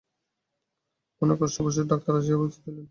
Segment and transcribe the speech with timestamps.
[1.21, 2.79] অনেক কষ্টে অবশেষে ডাক্তার আসিয়া উপস্থিত হইলেন।